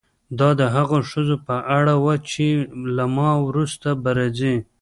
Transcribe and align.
دا 0.39 0.49
د 0.59 0.61
هغو 0.75 0.99
ښځو 1.11 1.35
په 1.47 1.55
اړه 1.77 1.93
وه 2.03 2.15
چې 2.31 2.47
له 2.95 3.05
ما 3.15 3.31
وروسته 3.47 3.89
به 4.01 4.11
راځي. 4.19 4.55